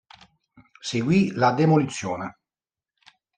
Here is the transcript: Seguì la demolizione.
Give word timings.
Seguì 0.89 1.31
la 1.33 1.51
demolizione. 1.51 2.39